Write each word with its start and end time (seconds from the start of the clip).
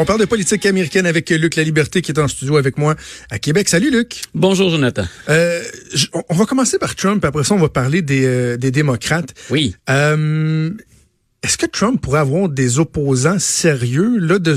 On 0.00 0.04
parle 0.04 0.20
de 0.20 0.26
politique 0.26 0.64
américaine 0.64 1.06
avec 1.06 1.28
Luc 1.30 1.56
La 1.56 1.64
Liberté 1.64 2.02
qui 2.02 2.12
est 2.12 2.20
en 2.20 2.28
studio 2.28 2.56
avec 2.56 2.78
moi 2.78 2.94
à 3.32 3.40
Québec. 3.40 3.68
Salut 3.68 3.90
Luc. 3.90 4.22
Bonjour 4.32 4.70
Jonathan. 4.70 5.02
Euh, 5.28 5.60
on 6.28 6.36
va 6.36 6.44
commencer 6.44 6.78
par 6.78 6.94
Trump, 6.94 7.24
après 7.24 7.42
ça 7.42 7.54
on 7.54 7.58
va 7.58 7.68
parler 7.68 8.00
des, 8.00 8.24
euh, 8.24 8.56
des 8.56 8.70
démocrates. 8.70 9.34
Oui. 9.50 9.74
Euh, 9.90 10.70
est-ce 11.44 11.56
que 11.56 11.66
Trump 11.66 12.00
pourrait 12.00 12.18
avoir 12.18 12.48
des 12.48 12.80
opposants 12.80 13.38
sérieux 13.38 14.18
là 14.18 14.40
de 14.40 14.56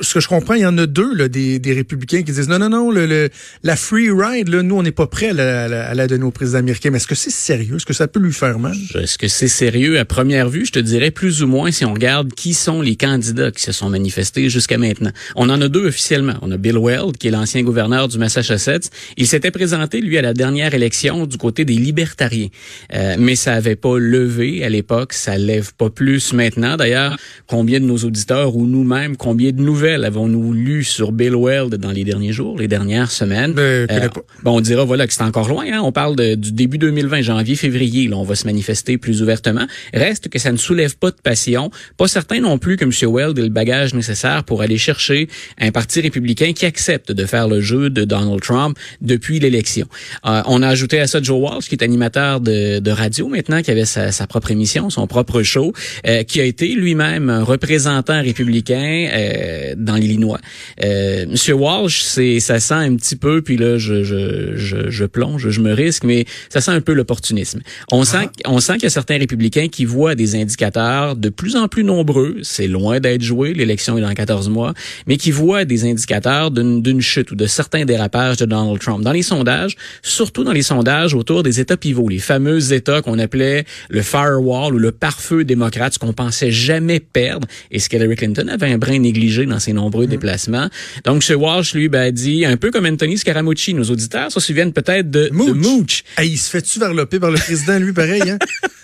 ce 0.00 0.14
que 0.14 0.20
je 0.20 0.28
comprends, 0.28 0.54
il 0.54 0.62
y 0.62 0.66
en 0.66 0.78
a 0.78 0.86
deux 0.86 1.12
là, 1.12 1.26
des, 1.26 1.58
des 1.58 1.72
républicains 1.72 2.22
qui 2.22 2.30
disent 2.30 2.48
non 2.48 2.60
non 2.60 2.68
non 2.68 2.90
le, 2.92 3.28
la 3.64 3.76
free 3.76 4.10
ride 4.12 4.48
là, 4.48 4.62
nous 4.62 4.76
on 4.76 4.82
n'est 4.84 4.92
pas 4.92 5.08
prêts 5.08 5.30
à 5.30 5.32
la, 5.34 5.88
à 5.88 6.06
donner 6.06 6.22
au 6.22 6.30
président 6.30 6.58
américain. 6.58 6.90
Mais 6.90 6.98
est-ce 6.98 7.08
que 7.08 7.16
c'est 7.16 7.30
sérieux? 7.32 7.76
Est-ce 7.76 7.86
que 7.86 7.92
ça 7.92 8.06
peut 8.06 8.20
lui 8.20 8.32
faire 8.32 8.60
mal? 8.60 8.76
Est-ce 8.94 9.18
que 9.18 9.26
c'est 9.26 9.48
sérieux 9.48 9.98
à 9.98 10.04
première 10.04 10.48
vue? 10.48 10.64
Je 10.64 10.72
te 10.72 10.78
dirais 10.78 11.10
plus 11.10 11.42
ou 11.42 11.48
moins 11.48 11.72
si 11.72 11.84
on 11.84 11.92
regarde 11.92 12.32
qui 12.32 12.54
sont 12.54 12.80
les 12.80 12.94
candidats 12.94 13.50
qui 13.50 13.62
se 13.62 13.72
sont 13.72 13.90
manifestés 13.90 14.48
jusqu'à 14.50 14.78
maintenant. 14.78 15.10
On 15.34 15.50
en 15.50 15.60
a 15.60 15.68
deux 15.68 15.86
officiellement. 15.88 16.34
On 16.42 16.52
a 16.52 16.56
Bill 16.56 16.78
Weld 16.78 17.16
qui 17.18 17.26
est 17.26 17.32
l'ancien 17.32 17.62
gouverneur 17.62 18.06
du 18.06 18.18
Massachusetts. 18.18 18.88
Il 19.16 19.26
s'était 19.26 19.50
présenté 19.50 20.00
lui 20.00 20.16
à 20.16 20.22
la 20.22 20.32
dernière 20.32 20.74
élection 20.74 21.26
du 21.26 21.38
côté 21.38 21.64
des 21.64 21.74
libertariens, 21.74 22.48
euh, 22.94 23.16
mais 23.18 23.34
ça 23.34 23.54
avait 23.54 23.76
pas 23.76 23.98
levé 23.98 24.64
à 24.64 24.68
l'époque. 24.68 25.12
Ça 25.12 25.36
lève 25.36 25.74
pas 25.74 25.90
plus 25.90 26.19
maintenant. 26.32 26.76
D'ailleurs, 26.76 27.16
combien 27.46 27.80
de 27.80 27.84
nos 27.84 27.98
auditeurs 27.98 28.56
ou 28.56 28.66
nous-mêmes, 28.66 29.16
combien 29.16 29.52
de 29.52 29.60
nouvelles 29.60 30.04
avons-nous 30.04 30.52
lu 30.52 30.84
sur 30.84 31.12
Bill 31.12 31.34
Weld 31.34 31.74
dans 31.76 31.90
les 31.90 32.04
derniers 32.04 32.32
jours, 32.32 32.58
les 32.58 32.68
dernières 32.68 33.10
semaines? 33.10 33.52
Ben, 33.52 33.86
euh, 33.90 34.08
bon, 34.42 34.58
on 34.58 34.60
dira 34.60 34.84
voilà 34.84 35.06
que 35.06 35.12
c'est 35.12 35.22
encore 35.22 35.48
loin. 35.48 35.64
Hein? 35.70 35.80
On 35.82 35.92
parle 35.92 36.16
du 36.36 36.52
début 36.52 36.78
2020, 36.78 37.22
janvier, 37.22 37.56
février. 37.56 38.08
Là, 38.08 38.16
on 38.16 38.24
va 38.24 38.34
se 38.34 38.46
manifester 38.46 38.98
plus 38.98 39.22
ouvertement. 39.22 39.66
Reste 39.92 40.28
que 40.28 40.38
ça 40.38 40.52
ne 40.52 40.56
soulève 40.56 40.96
pas 40.96 41.10
de 41.10 41.16
passion. 41.22 41.70
Pas 41.96 42.08
certain 42.08 42.40
non 42.40 42.58
plus 42.58 42.76
que 42.76 42.84
M. 42.84 42.92
Weld 43.12 43.38
ait 43.38 43.42
le 43.42 43.48
bagage 43.48 43.94
nécessaire 43.94 44.44
pour 44.44 44.62
aller 44.62 44.78
chercher 44.78 45.28
un 45.58 45.70
parti 45.70 46.00
républicain 46.00 46.52
qui 46.52 46.66
accepte 46.66 47.12
de 47.12 47.24
faire 47.26 47.48
le 47.48 47.60
jeu 47.60 47.90
de 47.90 48.04
Donald 48.04 48.40
Trump 48.40 48.78
depuis 49.00 49.40
l'élection. 49.40 49.86
Euh, 50.26 50.42
on 50.46 50.62
a 50.62 50.68
ajouté 50.68 51.00
à 51.00 51.06
ça 51.06 51.20
Joe 51.22 51.40
Walsh, 51.40 51.68
qui 51.68 51.74
est 51.74 51.84
animateur 51.84 52.40
de, 52.40 52.78
de 52.78 52.90
radio 52.90 53.28
maintenant, 53.28 53.62
qui 53.62 53.70
avait 53.70 53.84
sa, 53.84 54.12
sa 54.12 54.26
propre 54.26 54.50
émission, 54.50 54.90
son 54.90 55.06
propre 55.06 55.42
show. 55.42 55.72
Euh, 56.10 56.24
qui 56.24 56.40
a 56.40 56.44
été 56.44 56.68
lui-même 56.68 57.30
un 57.30 57.44
représentant 57.44 58.20
républicain 58.20 59.08
euh, 59.12 59.74
dans 59.76 59.94
l'Illinois. 59.94 60.40
Euh, 60.82 61.24
Monsieur 61.28 61.54
Walsh, 61.54 62.02
c'est 62.02 62.40
ça 62.40 62.58
sent 62.58 62.74
un 62.74 62.96
petit 62.96 63.14
peu, 63.14 63.42
puis 63.42 63.56
là 63.56 63.78
je, 63.78 64.02
je, 64.02 64.56
je, 64.56 64.90
je 64.90 65.04
plonge, 65.04 65.50
je 65.50 65.60
me 65.60 65.72
risque, 65.72 66.02
mais 66.04 66.24
ça 66.48 66.60
sent 66.60 66.72
un 66.72 66.80
peu 66.80 66.94
l'opportunisme. 66.94 67.60
On 67.92 68.02
sent 68.04 68.24
ah. 68.24 68.30
on 68.46 68.58
sent 68.58 68.74
qu'il 68.74 68.84
y 68.84 68.86
a 68.86 68.90
certains 68.90 69.18
républicains 69.18 69.68
qui 69.68 69.84
voient 69.84 70.16
des 70.16 70.34
indicateurs 70.34 71.14
de 71.14 71.28
plus 71.28 71.54
en 71.54 71.68
plus 71.68 71.84
nombreux. 71.84 72.38
C'est 72.42 72.66
loin 72.66 72.98
d'être 72.98 73.22
joué, 73.22 73.54
l'élection 73.54 73.96
est 73.96 74.00
dans 74.00 74.12
14 74.12 74.48
mois, 74.48 74.74
mais 75.06 75.16
qui 75.16 75.30
voient 75.30 75.64
des 75.64 75.88
indicateurs 75.88 76.50
d'une 76.50 77.00
chute 77.00 77.30
ou 77.30 77.36
de 77.36 77.46
certains 77.46 77.84
dérapages 77.84 78.38
de 78.38 78.46
Donald 78.46 78.80
Trump 78.80 79.04
dans 79.04 79.12
les 79.12 79.22
sondages, 79.22 79.76
surtout 80.02 80.42
dans 80.42 80.52
les 80.52 80.62
sondages 80.62 81.14
autour 81.14 81.44
des 81.44 81.60
États 81.60 81.76
pivots, 81.76 82.08
les 82.08 82.18
fameux 82.18 82.72
États 82.72 83.00
qu'on 83.00 83.18
appelait 83.18 83.64
le 83.90 84.02
firewall 84.02 84.74
ou 84.74 84.78
le 84.78 84.90
pare-feu 84.90 85.44
démocrate, 85.44 85.99
qu'on 86.00 86.12
pensait 86.12 86.50
jamais 86.50 86.98
perdre 86.98 87.46
et 87.70 87.78
ce 87.78 87.88
qu'Hillary 87.88 88.16
Clinton 88.16 88.48
avait 88.48 88.72
un 88.72 88.78
brin 88.78 88.98
négligé 88.98 89.46
dans 89.46 89.60
ses 89.60 89.72
nombreux 89.72 90.06
mm. 90.06 90.10
déplacements. 90.10 90.68
Donc, 91.04 91.22
ce 91.22 91.32
Walsh, 91.32 91.74
lui, 91.74 91.88
ben, 91.88 92.10
dit, 92.10 92.44
un 92.44 92.56
peu 92.56 92.70
comme 92.70 92.86
Anthony 92.86 93.18
Scaramucci, 93.18 93.74
nos 93.74 93.84
auditeurs 93.84 94.32
se 94.32 94.40
souviennent 94.40 94.72
peut-être 94.72 95.10
de 95.10 95.30
Mooch. 95.32 96.02
il 96.22 96.38
se 96.38 96.50
fait-tu 96.50 96.78
varloper 96.78 97.20
par 97.20 97.30
le 97.30 97.38
président, 97.38 97.78
lui, 97.78 97.92
pareil, 97.92 98.22
hein? 98.22 98.38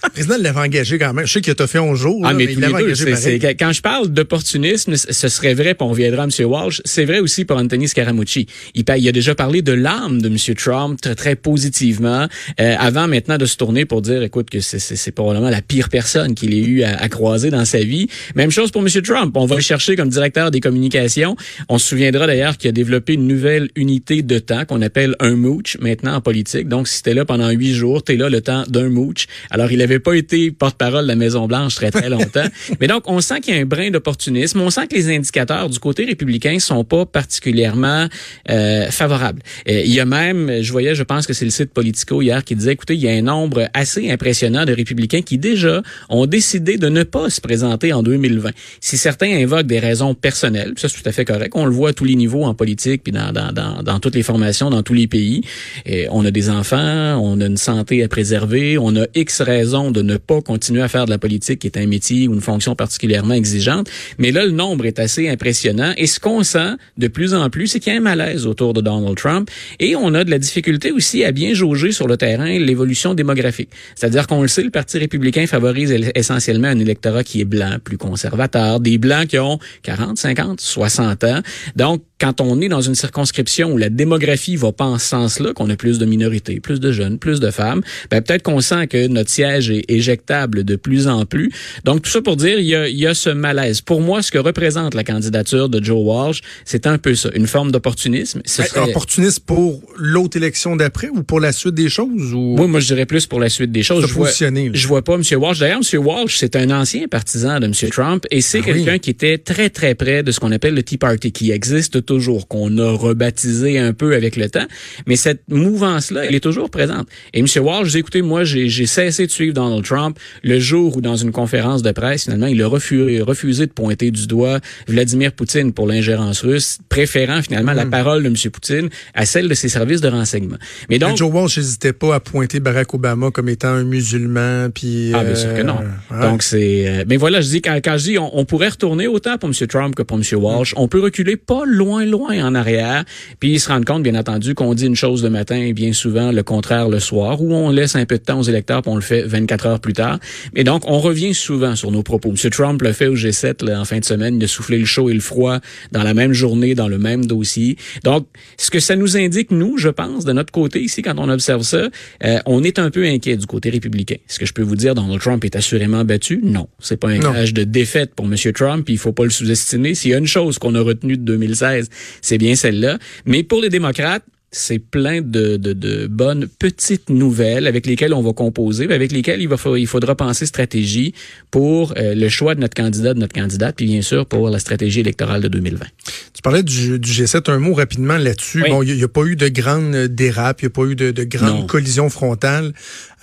le 0.04 0.10
président 0.10 0.36
l'avait 0.38 0.60
engagé 0.60 0.98
quand 0.98 1.12
même. 1.12 1.26
Je 1.26 1.32
sais 1.32 1.40
qu'il 1.40 1.54
a 1.58 1.66
fait 1.66 1.78
11 1.78 1.98
jours. 1.98 2.22
Ah, 2.24 2.34
mais, 2.34 2.46
quand 2.46 3.72
je 3.72 3.82
parle 3.82 4.08
d'opportunisme, 4.08 4.94
ce 4.96 5.28
serait 5.28 5.54
vrai, 5.54 5.74
puis 5.74 5.86
on 5.86 5.88
reviendra 5.88 6.24
à 6.24 6.26
M. 6.26 6.46
Walsh, 6.46 6.82
c'est 6.84 7.04
vrai 7.04 7.20
aussi 7.20 7.44
pour 7.44 7.56
Anthony 7.56 7.88
Scaramucci. 7.88 8.46
Il, 8.74 8.84
il 8.98 9.08
a 9.08 9.12
déjà 9.12 9.34
parlé 9.34 9.62
de 9.62 9.72
l'âme 9.72 10.20
de 10.20 10.28
M. 10.28 10.36
Trump 10.54 11.00
très, 11.00 11.14
très 11.14 11.36
positivement, 11.36 12.26
euh, 12.60 12.74
avant 12.78 13.08
maintenant 13.08 13.38
de 13.38 13.46
se 13.46 13.56
tourner 13.56 13.84
pour 13.84 14.02
dire, 14.02 14.22
écoute, 14.22 14.50
que 14.50 14.60
c'est 14.60 15.12
probablement 15.12 15.50
la 15.50 15.62
pire 15.62 15.88
personne 15.88 16.34
qu'il 16.34 16.54
ait 16.54 16.64
eu 16.64 16.82
à, 16.82 16.96
à 16.96 17.05
croiser 17.08 17.50
dans 17.50 17.64
sa 17.64 17.78
vie. 17.78 18.08
Même 18.34 18.50
chose 18.50 18.70
pour 18.70 18.82
M. 18.82 18.88
Trump. 19.02 19.36
On 19.36 19.46
va 19.46 19.56
le 19.56 19.62
chercher 19.62 19.96
comme 19.96 20.08
directeur 20.08 20.50
des 20.50 20.60
communications. 20.60 21.36
On 21.68 21.78
se 21.78 21.88
souviendra 21.88 22.26
d'ailleurs 22.26 22.56
qu'il 22.56 22.68
a 22.68 22.72
développé 22.72 23.14
une 23.14 23.26
nouvelle 23.26 23.68
unité 23.76 24.22
de 24.22 24.38
temps 24.38 24.64
qu'on 24.64 24.82
appelle 24.82 25.16
un 25.20 25.36
mooch 25.36 25.76
maintenant 25.80 26.14
en 26.14 26.20
politique. 26.20 26.68
Donc, 26.68 26.88
si 26.88 27.02
t'es 27.02 27.14
là 27.14 27.24
pendant 27.24 27.48
huit 27.50 27.74
jours, 27.74 28.02
t'es 28.02 28.16
là 28.16 28.28
le 28.28 28.40
temps 28.40 28.64
d'un 28.68 28.88
mooch. 28.88 29.26
Alors, 29.50 29.70
il 29.72 29.78
n'avait 29.78 29.98
pas 29.98 30.14
été 30.14 30.50
porte-parole 30.50 31.04
de 31.04 31.08
la 31.08 31.16
Maison-Blanche 31.16 31.74
très, 31.74 31.90
très 31.90 32.08
longtemps. 32.08 32.46
Mais 32.80 32.86
donc, 32.86 33.04
on 33.06 33.20
sent 33.20 33.40
qu'il 33.40 33.54
y 33.54 33.58
a 33.58 33.60
un 33.60 33.66
brin 33.66 33.90
d'opportunisme. 33.90 34.60
On 34.60 34.70
sent 34.70 34.86
que 34.88 34.96
les 34.96 35.14
indicateurs 35.14 35.68
du 35.68 35.78
côté 35.78 36.04
républicain 36.04 36.58
sont 36.58 36.84
pas 36.84 37.06
particulièrement 37.06 38.06
euh, 38.50 38.90
favorables. 38.90 39.42
Euh, 39.68 39.82
il 39.84 39.92
y 39.92 40.00
a 40.00 40.04
même, 40.04 40.62
je 40.62 40.72
voyais, 40.72 40.94
je 40.94 41.02
pense 41.02 41.26
que 41.26 41.32
c'est 41.32 41.44
le 41.44 41.50
site 41.50 41.72
Politico 41.72 42.22
hier 42.22 42.44
qui 42.44 42.54
disait, 42.54 42.72
écoutez, 42.72 42.94
il 42.94 43.00
y 43.00 43.08
a 43.08 43.12
un 43.12 43.22
nombre 43.22 43.68
assez 43.74 44.10
impressionnant 44.10 44.64
de 44.64 44.72
républicains 44.72 45.22
qui 45.22 45.38
déjà 45.38 45.82
ont 46.08 46.26
décidé 46.26 46.78
de 46.78 46.88
ne 46.96 47.04
pas 47.04 47.30
se 47.30 47.40
présenter 47.40 47.92
en 47.92 48.02
2020. 48.02 48.50
Si 48.80 48.96
certains 48.96 49.32
invoquent 49.42 49.66
des 49.66 49.78
raisons 49.78 50.14
personnelles, 50.14 50.74
ça 50.76 50.88
c'est 50.88 51.02
tout 51.02 51.08
à 51.08 51.12
fait 51.12 51.24
correct. 51.24 51.52
On 51.54 51.66
le 51.66 51.72
voit 51.72 51.90
à 51.90 51.92
tous 51.92 52.04
les 52.04 52.14
niveaux 52.14 52.44
en 52.44 52.54
politique, 52.54 53.02
puis 53.02 53.12
dans, 53.12 53.32
dans, 53.32 53.52
dans, 53.52 53.82
dans 53.82 54.00
toutes 54.00 54.14
les 54.14 54.22
formations, 54.22 54.70
dans 54.70 54.82
tous 54.82 54.94
les 54.94 55.06
pays. 55.06 55.42
Et 55.84 56.06
on 56.10 56.24
a 56.24 56.30
des 56.30 56.50
enfants, 56.50 57.18
on 57.22 57.40
a 57.40 57.46
une 57.46 57.56
santé 57.56 58.02
à 58.02 58.08
préserver, 58.08 58.78
on 58.78 58.96
a 58.96 59.06
X 59.14 59.40
raisons 59.42 59.90
de 59.90 60.02
ne 60.02 60.16
pas 60.16 60.40
continuer 60.40 60.82
à 60.82 60.88
faire 60.88 61.06
de 61.06 61.10
la 61.10 61.18
politique 61.18 61.60
qui 61.60 61.66
est 61.66 61.78
un 61.78 61.86
métier 61.86 62.28
ou 62.28 62.34
une 62.34 62.40
fonction 62.40 62.74
particulièrement 62.74 63.34
exigeante. 63.34 63.88
Mais 64.18 64.32
là, 64.32 64.44
le 64.44 64.52
nombre 64.52 64.86
est 64.86 64.98
assez 64.98 65.28
impressionnant. 65.28 65.92
Et 65.96 66.06
ce 66.06 66.20
qu'on 66.20 66.42
sent 66.42 66.72
de 66.96 67.08
plus 67.08 67.34
en 67.34 67.50
plus, 67.50 67.68
c'est 67.68 67.80
qu'il 67.80 67.92
y 67.92 67.96
a 67.96 67.98
un 67.98 68.02
malaise 68.02 68.46
autour 68.46 68.72
de 68.72 68.80
Donald 68.80 69.16
Trump. 69.16 69.50
Et 69.80 69.96
on 69.96 70.14
a 70.14 70.24
de 70.24 70.30
la 70.30 70.38
difficulté 70.38 70.92
aussi 70.92 71.24
à 71.24 71.32
bien 71.32 71.54
jauger 71.54 71.92
sur 71.92 72.08
le 72.08 72.16
terrain 72.16 72.58
l'évolution 72.58 73.14
démographique. 73.14 73.70
C'est-à-dire 73.94 74.26
qu'on 74.26 74.42
le 74.42 74.48
sait, 74.48 74.62
le 74.62 74.70
Parti 74.70 74.98
républicain 74.98 75.46
favorise 75.46 75.94
essentiellement 76.14 76.68
un 76.68 76.78
électorat 76.86 77.24
qui 77.24 77.40
est 77.40 77.44
blanc, 77.44 77.76
plus 77.82 77.98
conservateurs, 77.98 78.80
des 78.80 78.98
Blancs 78.98 79.26
qui 79.26 79.38
ont 79.38 79.58
40, 79.82 80.18
50, 80.18 80.60
60 80.60 81.24
ans. 81.24 81.40
Donc, 81.74 82.02
quand 82.18 82.40
on 82.40 82.60
est 82.60 82.68
dans 82.68 82.80
une 82.80 82.94
circonscription 82.94 83.72
où 83.72 83.78
la 83.78 83.90
démographie 83.90 84.56
va 84.56 84.72
pas 84.72 84.84
en 84.84 84.98
ce 84.98 85.06
sens-là, 85.06 85.52
qu'on 85.52 85.68
a 85.68 85.76
plus 85.76 85.98
de 85.98 86.06
minorités, 86.06 86.60
plus 86.60 86.80
de 86.80 86.90
jeunes, 86.90 87.18
plus 87.18 87.40
de 87.40 87.50
femmes, 87.50 87.82
ben 88.10 88.22
peut-être 88.22 88.42
qu'on 88.42 88.60
sent 88.60 88.86
que 88.86 89.06
notre 89.06 89.30
siège 89.30 89.70
est 89.70 89.84
éjectable 89.88 90.64
de 90.64 90.76
plus 90.76 91.08
en 91.08 91.26
plus. 91.26 91.52
Donc 91.84 92.02
tout 92.02 92.10
ça 92.10 92.22
pour 92.22 92.36
dire, 92.36 92.58
il 92.58 92.66
y 92.66 92.74
a, 92.74 92.88
il 92.88 92.96
y 92.96 93.06
a 93.06 93.14
ce 93.14 93.30
malaise. 93.30 93.82
Pour 93.82 94.00
moi, 94.00 94.22
ce 94.22 94.30
que 94.30 94.38
représente 94.38 94.94
la 94.94 95.04
candidature 95.04 95.68
de 95.68 95.82
Joe 95.84 95.98
Walsh, 96.02 96.40
c'est 96.64 96.86
un 96.86 96.96
peu 96.96 97.14
ça, 97.14 97.28
une 97.34 97.46
forme 97.46 97.70
d'opportunisme. 97.70 98.40
Serait... 98.44 98.66
Opportuniste 98.80 99.40
pour 99.40 99.82
l'autre 99.96 100.36
élection 100.36 100.76
d'après 100.76 101.08
ou 101.08 101.22
pour 101.22 101.40
la 101.40 101.52
suite 101.52 101.74
des 101.74 101.88
choses 101.88 102.32
ou? 102.32 102.56
Oui, 102.58 102.66
moi 102.66 102.80
je 102.80 102.86
dirais 102.86 103.06
plus 103.06 103.26
pour 103.26 103.40
la 103.40 103.48
suite 103.50 103.72
des 103.72 103.82
choses. 103.82 104.06
je 104.06 104.12
vois, 104.12 104.30
je 104.30 104.86
vois 104.86 105.02
pas 105.02 105.14
M. 105.14 105.22
Walsh. 105.38 105.58
D'ailleurs, 105.58 105.80
M. 105.92 106.00
Walsh, 106.06 106.36
c'est 106.36 106.56
un 106.56 106.70
ancien 106.70 107.08
partisan 107.08 107.60
de 107.60 107.66
M. 107.66 107.72
Trump 107.90 108.24
et 108.30 108.40
c'est 108.40 108.60
ah 108.60 108.66
quelqu'un 108.66 108.98
qui 108.98 109.10
était 109.10 109.38
très 109.38 109.68
très 109.68 109.94
près 109.94 110.22
de 110.22 110.32
ce 110.32 110.40
qu'on 110.40 110.52
appelle 110.52 110.74
le 110.74 110.82
Tea 110.82 110.96
Party, 110.96 111.32
qui 111.32 111.50
existe 111.50 112.05
toujours, 112.06 112.48
qu'on 112.48 112.78
a 112.78 112.90
rebaptisé 112.90 113.78
un 113.78 113.92
peu 113.92 114.14
avec 114.14 114.36
le 114.36 114.48
temps. 114.48 114.66
Mais 115.06 115.16
cette 115.16 115.42
mouvance-là, 115.48 116.24
elle 116.24 116.34
est 116.34 116.40
toujours 116.40 116.70
présente. 116.70 117.06
Et 117.34 117.40
M. 117.40 117.46
Walsh, 117.60 117.94
écoutez, 117.94 118.22
moi, 118.22 118.44
j'ai 118.44 118.86
cessé 118.86 119.26
de 119.26 119.30
suivre 119.30 119.54
Donald 119.54 119.84
Trump 119.84 120.18
le 120.42 120.58
jour 120.58 120.96
où, 120.96 121.00
dans 121.00 121.16
une 121.16 121.32
conférence 121.32 121.82
de 121.82 121.92
presse, 121.92 122.24
finalement, 122.24 122.46
il 122.46 122.62
a 122.62 122.66
refusé, 122.66 123.20
refusé 123.20 123.66
de 123.66 123.72
pointer 123.72 124.10
du 124.10 124.26
doigt 124.26 124.60
Vladimir 124.88 125.32
Poutine 125.32 125.72
pour 125.72 125.86
l'ingérence 125.86 126.40
russe, 126.42 126.78
préférant 126.88 127.42
finalement 127.42 127.72
la 127.72 127.84
hmm. 127.84 127.90
parole 127.90 128.22
de 128.22 128.28
M. 128.28 128.36
Poutine 128.50 128.88
à 129.14 129.26
celle 129.26 129.48
de 129.48 129.54
ses 129.54 129.68
services 129.68 130.00
de 130.00 130.08
renseignement. 130.08 130.56
Mais 130.88 130.98
donc, 130.98 131.16
Joe 131.16 131.32
Walsh 131.32 131.58
n'hésitait 131.58 131.92
pas 131.92 132.14
à 132.14 132.20
pointer 132.20 132.60
Barack 132.60 132.94
Obama 132.94 133.30
comme 133.30 133.48
étant 133.48 133.68
un 133.68 133.84
musulman, 133.84 134.70
puis... 134.70 135.12
Ah, 135.14 135.24
bien 135.24 135.34
sûr 135.34 135.54
que 135.54 135.62
non. 135.62 135.78
Euh, 136.12 136.22
donc, 136.22 136.42
c'est... 136.42 136.88
Euh, 136.88 137.04
mais 137.08 137.16
voilà, 137.16 137.40
je 137.40 137.48
dis, 137.48 137.62
quand, 137.62 137.74
quand 137.82 137.98
je 137.98 138.04
dis, 138.04 138.18
on, 138.18 138.38
on 138.38 138.44
pourrait 138.44 138.68
retourner 138.68 139.06
autant 139.06 139.38
pour 139.38 139.48
M. 139.48 139.66
Trump 139.66 139.94
que 139.94 140.02
pour 140.02 140.18
M. 140.18 140.22
Walsh. 140.34 140.74
On 140.76 140.88
peut 140.88 141.00
reculer 141.00 141.36
pas 141.36 141.64
loin, 141.64 141.95
loin 142.04 142.44
en 142.44 142.54
arrière, 142.54 143.04
puis 143.40 143.58
se 143.58 143.68
rendre 143.68 143.84
compte, 143.84 144.02
bien 144.02 144.14
entendu, 144.14 144.54
qu'on 144.54 144.74
dit 144.74 144.86
une 144.86 144.96
chose 144.96 145.22
le 145.22 145.30
matin 145.30 145.56
et 145.56 145.72
bien 145.72 145.92
souvent 145.92 146.32
le 146.32 146.42
contraire 146.42 146.88
le 146.88 147.00
soir, 147.00 147.40
ou 147.42 147.54
on 147.54 147.70
laisse 147.70 147.96
un 147.96 148.04
peu 148.04 148.18
de 148.18 148.22
temps 148.22 148.38
aux 148.38 148.44
électeurs, 148.44 148.82
puis 148.82 148.90
on 148.90 148.96
le 148.96 149.00
fait 149.00 149.22
24 149.22 149.66
heures 149.66 149.80
plus 149.80 149.92
tard. 149.92 150.18
Mais 150.54 150.64
donc, 150.64 150.82
on 150.86 150.98
revient 150.98 151.34
souvent 151.34 151.76
sur 151.76 151.90
nos 151.90 152.02
propos. 152.02 152.30
M. 152.30 152.50
Trump 152.50 152.82
le 152.82 152.92
fait 152.92 153.06
au 153.06 153.14
G7 153.14 153.64
là, 153.64 153.80
en 153.80 153.84
fin 153.84 153.98
de 153.98 154.04
semaine, 154.04 154.38
de 154.38 154.46
souffler 154.46 154.78
le 154.78 154.84
chaud 154.84 155.10
et 155.10 155.14
le 155.14 155.20
froid 155.20 155.58
dans 155.92 156.02
la 156.02 156.14
même 156.14 156.32
journée, 156.32 156.74
dans 156.74 156.88
le 156.88 156.98
même 156.98 157.26
dossier. 157.26 157.76
Donc, 158.04 158.26
ce 158.56 158.70
que 158.70 158.80
ça 158.80 158.96
nous 158.96 159.16
indique, 159.16 159.50
nous, 159.50 159.78
je 159.78 159.88
pense, 159.88 160.24
de 160.24 160.32
notre 160.32 160.52
côté 160.52 160.80
ici, 160.80 161.02
quand 161.02 161.14
on 161.18 161.28
observe 161.28 161.62
ça, 161.62 161.88
euh, 162.24 162.38
on 162.46 162.62
est 162.62 162.78
un 162.78 162.90
peu 162.90 163.04
inquiet 163.04 163.36
du 163.36 163.46
côté 163.46 163.70
républicain. 163.70 164.16
Ce 164.26 164.38
que 164.38 164.46
je 164.46 164.52
peux 164.52 164.62
vous 164.62 164.76
dire, 164.76 164.94
Donald 164.94 165.20
Trump 165.20 165.44
est 165.44 165.56
assurément 165.56 166.04
battu? 166.04 166.40
Non. 166.42 166.68
C'est 166.78 166.96
pas 166.96 167.08
un 167.08 167.18
gage 167.18 167.54
de 167.54 167.64
défaite 167.64 168.14
pour 168.14 168.26
M. 168.26 168.34
Trump, 168.52 168.88
il 168.88 168.98
faut 168.98 169.12
pas 169.12 169.24
le 169.24 169.30
sous-estimer. 169.30 169.94
S'il 169.94 170.10
y 170.10 170.14
a 170.14 170.18
une 170.18 170.26
chose 170.26 170.58
qu'on 170.58 170.74
a 170.74 170.80
retenue 170.80 171.16
de 171.16 171.22
2016, 171.22 171.85
c'est 172.22 172.38
bien 172.38 172.54
celle-là. 172.54 172.98
Mais 173.24 173.42
pour 173.42 173.60
les 173.60 173.68
démocrates, 173.68 174.24
c'est 174.56 174.78
plein 174.78 175.20
de, 175.20 175.56
de, 175.56 175.72
de, 175.72 176.06
bonnes 176.06 176.46
petites 176.46 177.10
nouvelles 177.10 177.66
avec 177.66 177.84
lesquelles 177.84 178.14
on 178.14 178.22
va 178.22 178.32
composer, 178.32 178.90
avec 178.90 179.12
lesquelles 179.12 179.40
il, 179.42 179.48
va, 179.48 179.56
il 179.76 179.86
faudra 179.86 180.14
penser 180.14 180.46
stratégie 180.46 181.14
pour 181.50 181.92
euh, 181.96 182.14
le 182.14 182.28
choix 182.28 182.54
de 182.54 182.60
notre 182.60 182.74
candidat, 182.74 183.12
de 183.12 183.18
notre 183.18 183.34
candidate, 183.34 183.76
puis 183.76 183.86
bien 183.86 184.02
sûr 184.02 184.24
pour 184.24 184.48
la 184.48 184.58
stratégie 184.58 185.00
électorale 185.00 185.42
de 185.42 185.48
2020. 185.48 185.84
Tu 186.32 186.42
parlais 186.42 186.62
du, 186.62 186.98
du 186.98 187.10
G7, 187.10 187.50
un 187.50 187.58
mot 187.58 187.74
rapidement 187.74 188.16
là-dessus. 188.16 188.64
Bon, 188.68 188.82
il 188.82 188.96
n'y 188.96 189.02
a, 189.02 189.08
pas 189.08 189.24
eu 189.24 189.36
de 189.36 189.48
grande 189.48 189.94
dérape, 190.06 190.62
il 190.62 190.66
n'y 190.66 190.68
a 190.68 190.70
pas 190.70 190.84
eu 190.84 190.96
de, 190.96 191.10
de 191.10 191.24
grande 191.24 191.66
collision 191.66 192.08
frontale. 192.08 192.72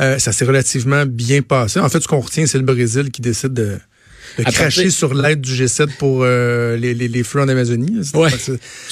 Euh, 0.01 0.19
ça 0.19 0.33
s'est 0.33 0.45
relativement 0.45 1.05
bien 1.05 1.41
passé. 1.41 1.79
En 1.79 1.89
fait, 1.89 2.01
ce 2.01 2.07
qu'on 2.07 2.19
retient, 2.19 2.45
c'est 2.45 2.57
le 2.57 2.65
Brésil 2.65 3.11
qui 3.11 3.21
décide 3.21 3.53
de 3.53 3.77
de 4.37 4.43
cracher 4.43 4.89
sur 4.89 5.13
l'aide 5.13 5.41
du 5.41 5.53
G7 5.53 5.97
pour 5.97 6.21
euh, 6.23 6.77
les, 6.77 6.93
les, 6.93 7.07
les, 7.07 7.23
feux 7.23 7.41
en 7.41 7.47
Amazonie. 7.47 8.01
Ouais. 8.13 8.29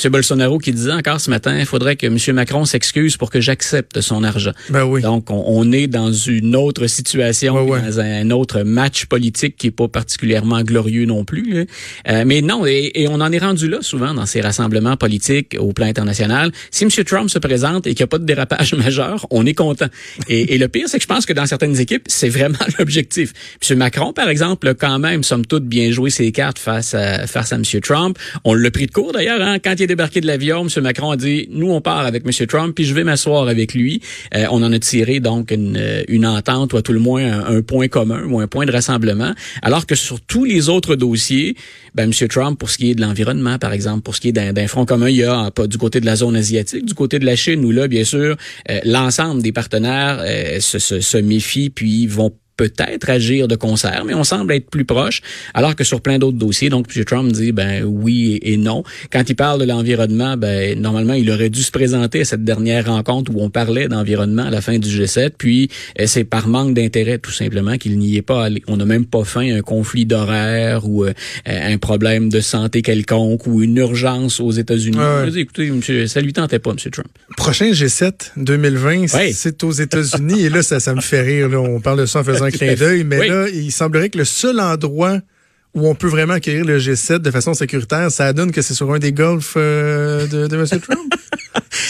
M. 0.03 0.11
Bolsonaro 0.11 0.57
qui 0.57 0.71
disait 0.71 0.91
encore 0.91 1.19
ce 1.19 1.29
matin, 1.29 1.57
il 1.57 1.65
faudrait 1.65 1.95
que 1.95 2.07
M. 2.07 2.17
Macron 2.35 2.65
s'excuse 2.65 3.17
pour 3.17 3.29
que 3.29 3.41
j'accepte 3.41 4.01
son 4.01 4.23
argent. 4.23 4.51
Ben 4.69 4.83
oui. 4.83 5.01
Donc, 5.01 5.29
on, 5.29 5.43
on, 5.47 5.71
est 5.71 5.87
dans 5.87 6.11
une 6.11 6.55
autre 6.55 6.87
situation, 6.87 7.65
dans 7.65 7.99
un 7.99 8.29
autre 8.31 8.61
match 8.61 9.05
politique 9.05 9.57
qui 9.57 9.67
est 9.67 9.71
pas 9.71 9.87
particulièrement 9.87 10.61
glorieux 10.61 11.05
non 11.05 11.25
plus. 11.25 11.65
Euh, 12.07 12.23
mais 12.25 12.41
non, 12.41 12.65
et, 12.65 12.91
et, 12.95 13.07
on 13.07 13.15
en 13.15 13.31
est 13.31 13.39
rendu 13.39 13.67
là 13.67 13.79
souvent 13.81 14.13
dans 14.13 14.25
ces 14.25 14.41
rassemblements 14.41 14.97
politiques 14.97 15.55
au 15.59 15.73
plan 15.73 15.87
international. 15.87 16.51
Si 16.69 16.83
M. 16.83 16.89
Trump 17.05 17.29
se 17.29 17.39
présente 17.39 17.87
et 17.87 17.93
qu'il 17.93 18.03
n'y 18.03 18.05
a 18.05 18.07
pas 18.07 18.19
de 18.19 18.25
dérapage 18.25 18.73
majeur, 18.75 19.25
on 19.29 19.45
est 19.45 19.53
content. 19.53 19.87
Et, 20.27 20.55
et 20.55 20.57
le 20.57 20.67
pire, 20.67 20.87
c'est 20.87 20.97
que 20.97 21.03
je 21.03 21.07
pense 21.07 21.25
que 21.25 21.33
dans 21.33 21.45
certaines 21.45 21.79
équipes, 21.79 22.03
c'est 22.07 22.29
vraiment 22.29 22.57
l'objectif. 22.79 23.33
M. 23.69 23.77
Macron, 23.77 24.13
par 24.13 24.29
exemple, 24.29 24.73
quand 24.75 24.99
même 24.99 25.23
bien 25.61 25.91
ses 26.09 26.31
cartes 26.31 26.59
face 26.59 26.93
à, 26.93 27.23
M. 27.51 27.63
Trump. 27.81 28.17
On 28.43 28.53
l'a 28.53 28.71
pris 28.71 28.87
de 28.87 28.91
court 28.91 29.11
d'ailleurs. 29.11 29.41
Hein? 29.41 29.59
Quand 29.59 29.73
il 29.77 29.83
est 29.83 29.87
débarqué 29.87 30.21
de 30.21 30.27
l'avion, 30.27 30.65
M. 30.67 30.83
Macron 30.83 31.11
a 31.11 31.17
dit, 31.17 31.47
nous, 31.51 31.71
on 31.71 31.81
part 31.81 32.05
avec 32.05 32.23
M. 32.25 32.47
Trump, 32.47 32.75
puis 32.75 32.85
je 32.85 32.93
vais 32.93 33.03
m'asseoir 33.03 33.47
avec 33.47 33.73
lui. 33.73 34.01
Euh, 34.35 34.45
on 34.51 34.63
en 34.63 34.71
a 34.71 34.79
tiré 34.79 35.19
donc 35.19 35.51
une, 35.51 35.81
une 36.07 36.25
entente, 36.25 36.73
ou 36.73 36.77
à 36.77 36.81
tout 36.81 36.93
le 36.93 36.99
moins 36.99 37.45
un, 37.45 37.61
point 37.61 37.87
commun, 37.87 38.23
ou 38.25 38.39
un 38.39 38.47
point 38.47 38.65
de 38.65 38.71
rassemblement. 38.71 39.33
Alors 39.61 39.85
que 39.85 39.95
sur 39.95 40.21
tous 40.21 40.45
les 40.45 40.69
autres 40.69 40.95
dossiers, 40.95 41.55
ben, 41.95 42.11
M. 42.11 42.27
Trump, 42.27 42.57
pour 42.57 42.69
ce 42.69 42.77
qui 42.77 42.91
est 42.91 42.95
de 42.95 43.01
l'environnement, 43.01 43.57
par 43.57 43.73
exemple, 43.73 44.01
pour 44.01 44.15
ce 44.15 44.21
qui 44.21 44.29
est 44.29 44.31
d'un 44.31 44.67
front 44.67 44.85
commun, 44.85 45.09
il 45.09 45.17
y 45.17 45.23
a 45.23 45.51
pas 45.51 45.67
du 45.67 45.77
côté 45.77 45.99
de 45.99 46.05
la 46.05 46.15
zone 46.15 46.35
asiatique, 46.35 46.85
du 46.85 46.93
côté 46.93 47.19
de 47.19 47.25
la 47.25 47.35
Chine, 47.35 47.63
où 47.65 47.71
là, 47.71 47.87
bien 47.87 48.03
sûr, 48.03 48.35
euh, 48.69 48.79
l'ensemble 48.85 49.41
des 49.41 49.51
partenaires 49.51 50.19
euh, 50.21 50.59
se, 50.59 50.79
se, 50.79 50.99
se 50.99 51.17
méfient, 51.17 51.69
puis 51.69 52.07
vont 52.07 52.33
peut-être 52.61 53.09
agir 53.09 53.47
de 53.47 53.55
concert, 53.55 54.03
mais 54.05 54.13
on 54.13 54.23
semble 54.23 54.53
être 54.53 54.69
plus 54.69 54.85
proche, 54.85 55.21
alors 55.55 55.75
que 55.75 55.83
sur 55.83 55.99
plein 55.99 56.19
d'autres 56.19 56.37
dossiers, 56.37 56.69
donc 56.69 56.85
M. 56.95 57.05
Trump 57.05 57.31
dit 57.31 57.51
ben 57.51 57.83
oui 57.83 58.37
et 58.43 58.55
non. 58.55 58.83
Quand 59.11 59.27
il 59.27 59.35
parle 59.35 59.61
de 59.61 59.65
l'environnement, 59.65 60.37
ben 60.37 60.79
normalement 60.79 61.15
il 61.15 61.31
aurait 61.31 61.49
dû 61.49 61.63
se 61.63 61.71
présenter 61.71 62.21
à 62.21 62.25
cette 62.25 62.43
dernière 62.43 62.85
rencontre 62.85 63.31
où 63.33 63.41
on 63.41 63.49
parlait 63.49 63.87
d'environnement 63.87 64.43
à 64.43 64.51
la 64.51 64.61
fin 64.61 64.77
du 64.77 64.87
G7, 64.87 65.31
puis 65.39 65.69
euh, 65.99 66.03
c'est 66.05 66.23
par 66.23 66.47
manque 66.47 66.75
d'intérêt 66.75 67.17
tout 67.17 67.31
simplement 67.31 67.77
qu'il 67.77 67.97
n'y 67.97 68.15
est 68.15 68.21
pas 68.21 68.45
allé. 68.45 68.61
On 68.67 68.77
n'a 68.77 68.85
même 68.85 69.05
pas 69.05 69.23
fait 69.23 69.51
un 69.51 69.61
conflit 69.61 70.05
d'horaire 70.05 70.87
ou 70.87 71.05
euh, 71.05 71.13
un 71.47 71.77
problème 71.79 72.29
de 72.29 72.41
santé 72.41 72.83
quelconque 72.83 73.47
ou 73.47 73.63
une 73.63 73.77
urgence 73.77 74.39
aux 74.39 74.51
États-Unis. 74.51 74.99
Ouais. 74.99 75.39
Écoutez, 75.39 75.71
monsieur, 75.71 76.05
ça 76.05 76.21
lui 76.21 76.33
tentait 76.33 76.59
pas, 76.59 76.71
M. 76.71 76.77
Trump. 76.91 77.07
Prochain 77.37 77.71
G7 77.71 78.33
2020, 78.37 79.07
c'est 79.33 79.63
aux 79.63 79.71
États-Unis 79.71 80.41
et 80.41 80.49
là 80.49 80.61
ça, 80.61 80.79
ça 80.79 80.93
me 80.93 81.01
fait 81.01 81.21
rire. 81.21 81.49
Là. 81.49 81.59
On 81.59 81.79
parle 81.79 82.01
de 82.01 82.05
ça 82.05 82.19
en 82.19 82.23
faisant 82.23 82.50
clin 82.51 82.73
d'œil, 82.75 83.03
mais 83.03 83.27
là, 83.27 83.47
il 83.49 83.71
semblerait 83.71 84.09
que 84.09 84.17
le 84.17 84.25
seul 84.25 84.59
endroit 84.59 85.19
où 85.73 85.87
on 85.87 85.95
peut 85.95 86.07
vraiment 86.07 86.33
acquérir 86.33 86.65
le 86.65 86.77
G7 86.77 87.19
de 87.19 87.31
façon 87.31 87.53
sécuritaire, 87.53 88.11
ça 88.11 88.33
donne 88.33 88.51
que 88.51 88.61
c'est 88.61 88.73
sur 88.73 88.91
un 88.91 88.99
des 88.99 89.13
golfs 89.13 89.53
euh, 89.55 90.27
de, 90.27 90.47
de 90.47 90.55
M. 90.55 90.65
Trump? 90.81 91.13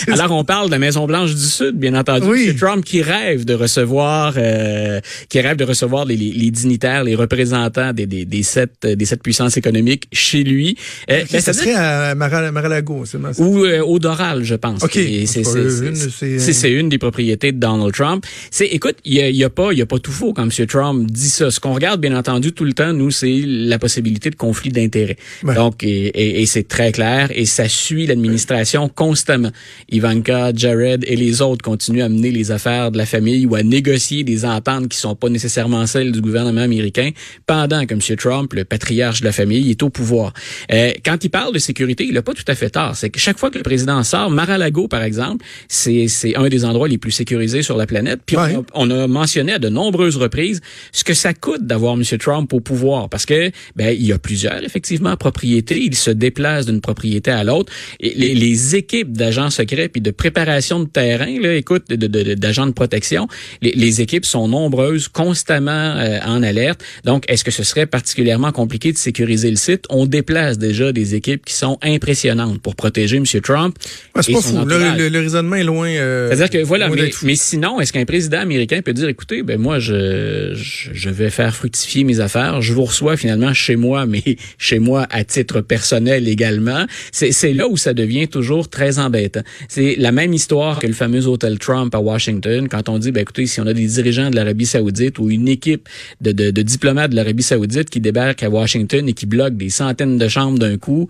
Alors, 0.12 0.32
on 0.32 0.44
parle 0.44 0.68
de 0.68 0.72
la 0.72 0.80
Maison-Blanche 0.80 1.36
du 1.36 1.46
Sud, 1.46 1.76
bien 1.76 1.96
entendu. 1.96 2.28
Oui. 2.28 2.56
Trump 2.56 2.84
qui 2.84 3.02
rêve 3.02 3.46
de 3.46 3.54
recevoir, 3.54 4.34
euh, 4.38 5.00
qui 5.30 5.40
rêve 5.40 5.58
de 5.58 5.64
recevoir 5.64 6.06
les, 6.06 6.16
les, 6.16 6.52
dignitaires, 6.52 7.04
les 7.04 7.16
représentants 7.16 7.94
des, 7.94 8.06
des, 8.06 8.26
des, 8.26 8.44
sept, 8.44 8.86
des 8.86 9.06
sept 9.06 9.22
puissances 9.22 9.58
économiques 9.58 10.08
chez 10.12 10.44
lui. 10.44 10.78
Euh, 11.10 11.24
ben, 11.32 11.42
ça 11.42 11.54
serait 11.54 11.74
à 11.74 12.16
Mar-a-Lago, 12.16 13.06
c'est? 13.06 13.18
Ou 13.40 13.66
euh, 13.66 13.82
au 13.82 14.00
Doral, 14.00 14.44
je 14.44 14.56
pense. 14.56 14.84
OK. 14.84 14.98
C'est 14.98 16.72
une 16.72 16.90
des 16.90 16.98
propriétés 16.98 17.52
de 17.52 17.60
Donald 17.60 17.94
Trump. 17.94 18.26
C'est, 18.50 18.68
écoute, 18.68 18.98
il 19.06 19.14
y 19.14 19.22
a, 19.22 19.30
y 19.30 19.44
a, 19.44 19.50
pas, 19.50 19.72
il 19.72 19.80
y 19.80 19.82
a 19.82 19.86
pas 19.86 20.00
tout 20.00 20.12
faux 20.12 20.34
quand 20.34 20.44
M. 20.44 20.68
Trump 20.68 21.10
dit 21.10 21.30
ça. 21.30 21.52
Ce 21.52 21.60
qu'on 21.60 21.74
regarde, 21.74 22.02
bien 22.02 22.16
entendu, 22.16 22.54
tout 22.54 22.66
le 22.66 22.74
temps, 22.74 22.94
nous, 22.94 23.12
c'est 23.12 23.42
la 23.46 23.80
possibilité 23.80 24.30
de 24.30 24.36
conflit 24.36 24.72
d'intérêts. 24.72 25.18
Donc, 25.44 25.84
et, 25.84 26.08
et, 26.08 26.42
et 26.42 26.46
c'est 26.46 26.68
très 26.68 26.92
clair 26.92 27.30
et 27.34 27.46
ça 27.46 27.68
suit 27.68 28.08
l'administration 28.08 28.90
constamment. 28.90 29.52
Ivanka, 29.92 30.52
Jared 30.56 31.04
et 31.06 31.18
les 31.18 31.42
autres 31.42 31.62
continuent 31.62 32.04
à 32.04 32.10
mener 32.10 32.32
les 32.32 32.52
affaires 32.52 32.92
de 32.92 32.98
la 32.98 33.06
famille 33.06 33.46
ou 33.46 33.56
à 33.56 33.64
négocier 33.64 34.24
des 34.24 34.46
ententes 34.46 34.88
qui 34.88 34.98
sont 34.98 35.16
pas 35.16 35.28
nécessairement 35.28 35.86
celles 35.86 36.14
du 36.14 36.22
gouvernement 36.22 36.62
américain 36.62 37.10
pendant 37.46 37.86
que 37.86 37.94
M. 37.94 38.00
Trump, 38.18 38.54
le 38.54 38.64
patriarche 38.64 39.20
de 39.20 39.26
la 39.26 39.34
famille, 39.34 39.70
est 39.70 39.84
au 39.84 39.90
pouvoir. 39.90 40.34
Euh, 40.72 40.92
quand 41.06 41.24
il 41.24 41.30
parle 41.30 41.54
de 41.54 41.60
sécurité, 41.60 42.06
il 42.06 42.14
n'a 42.14 42.22
pas 42.22 42.34
tout 42.34 42.46
à 42.48 42.56
fait 42.56 42.70
tort. 42.70 42.96
C'est 42.96 43.10
que 43.10 43.20
chaque 43.20 43.38
fois 43.38 43.52
que 43.52 43.58
le 43.58 43.64
président 43.64 44.02
sort, 44.04 44.32
Mar-a-Lago, 44.32 44.88
par 44.88 45.04
exemple, 45.04 45.46
c'est 45.68 46.08
un 46.36 46.48
des 46.48 46.64
endroits 46.64 46.88
les 46.88 46.98
plus 46.98 47.12
sécurisés 47.12 47.62
sur 47.62 47.76
la 47.76 47.86
planète. 47.86 48.22
Puis 48.26 48.38
on, 48.74 48.90
a, 48.90 49.08
mentionné 49.08 49.54
à 49.54 49.60
de 49.60 49.68
nombreuses 49.68 50.16
reprises 50.16 50.62
ce 50.94 51.04
que 51.04 51.14
ça 51.14 51.34
coûte 51.34 51.66
d'avoir 51.66 51.96
M. 51.96 52.04
Trump 52.18 52.54
au 52.54 52.62
pouvoir 52.62 53.10
parce 53.10 53.26
que 53.26 53.52
ben 53.76 53.96
il 53.98 54.06
y 54.06 54.14
a 54.14 54.20
plusieurs 54.20 54.64
effectivement 54.64 55.18
propriétés. 55.18 55.80
Il 55.82 55.96
se 55.96 56.12
déplace 56.12 56.66
d'une 56.66 56.82
propriété 56.82 57.32
à 57.32 57.44
l'autre. 57.44 57.74
Les 58.00 58.76
équipes 58.76 59.12
d'agents 59.12 59.50
secrets 59.50 59.81
puis 59.90 60.02
de 60.02 60.12
préparation 60.12 60.80
de 60.80 60.88
terrain, 60.88 61.40
là, 61.40 61.56
écoute, 61.56 61.92
d'agents 61.92 62.66
de, 62.66 62.70
de, 62.70 62.76
protection, 62.76 63.28
les, 63.62 63.72
les, 63.72 64.02
équipes 64.02 64.26
sont 64.26 64.48
nombreuses, 64.48 65.08
constamment 65.08 65.72
euh, 65.72 66.20
en 66.26 66.44
alerte. 66.44 66.84
Donc, 67.04 67.26
est-ce 67.28 67.44
que 67.44 67.52
ce 67.52 67.64
serait 67.64 67.86
particulièrement 67.86 68.52
compliqué 68.52 68.92
de 68.92 68.98
sécuriser 68.98 69.50
le 69.50 69.58
site? 69.58 69.86
On 69.90 70.06
déplace 70.06 70.58
déjà 70.58 70.92
des 70.92 71.16
équipes 71.16 71.46
qui 71.46 71.54
sont 71.54 71.78
impressionnantes 71.82 72.62
pour 72.62 72.76
protéger 72.76 73.18
M. 73.18 73.26
Trump. 73.42 73.76
c'est 74.22 74.32
pas 74.32 74.42
fou. 74.42 74.66
Le, 74.66 75.10
le, 75.10 75.20
raisonnement 75.20 75.56
est 75.56 75.64
loin. 75.64 75.90
Euh, 75.90 76.30
C'est-à-dire 76.30 76.62
que 76.62 76.66
voilà, 76.66 76.90
mais, 76.90 77.12
mais, 77.24 77.36
sinon, 77.36 77.80
est-ce 77.80 77.94
qu'un 77.94 78.06
président 78.06 78.40
américain 78.40 78.82
peut 78.82 78.94
dire, 78.94 79.10
écoutez, 79.10 79.44
ben 79.44 79.60
moi, 79.60 79.80
je, 79.80 80.54
je 80.56 81.10
vais 81.10 81.30
faire 81.30 81.56
fructifier 81.56 82.04
mes 82.04 82.20
affaires, 82.20 82.62
je 82.62 82.74
vous 82.74 82.86
reçois 82.86 83.18
finalement 83.18 83.54
chez 83.54 83.76
moi, 83.76 84.06
mais 84.12 84.38
chez 84.58 84.80
moi 84.80 85.08
à 85.10 85.24
titre 85.24 85.62
personnel 85.62 86.28
également. 86.28 86.86
C'est 87.12 87.54
là 87.54 87.68
où 87.68 87.78
ça 87.78 87.94
devient 87.94 88.28
toujours 88.28 88.70
très 88.70 89.00
embêtant. 89.00 89.42
C'est 89.74 89.96
la 89.98 90.12
même 90.12 90.34
histoire 90.34 90.80
que 90.80 90.88
le 90.88 90.92
fameux 90.92 91.28
hôtel 91.28 91.58
Trump 91.58 91.96
à 91.96 92.00
Washington, 92.02 92.68
quand 92.68 92.90
on 92.90 93.00
dit, 93.00 93.14
ben, 93.14 93.22
écoutez, 93.22 93.46
si 93.46 93.62
on 93.62 93.68
a 93.68 93.74
des 93.74 93.88
dirigeants 93.88 94.30
de 94.30 94.36
l'Arabie 94.36 94.66
saoudite 94.66 95.18
ou 95.18 95.30
une 95.30 95.48
équipe 95.48 95.88
de, 96.20 96.52
diplomates 96.52 97.12
de 97.12 97.16
l'Arabie 97.16 97.42
saoudite 97.42 97.90
qui 97.90 98.02
débarquent 98.02 98.44
à 98.44 98.50
Washington 98.50 99.08
et 99.08 99.14
qui 99.14 99.26
bloquent 99.26 99.56
des 99.56 99.70
centaines 99.70 100.18
de 100.18 100.28
chambres 100.28 100.60
d'un 100.60 100.78
coup, 100.78 101.08